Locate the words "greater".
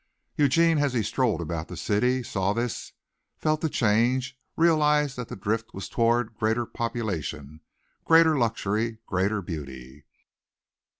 6.33-6.65, 8.03-8.35, 9.05-9.43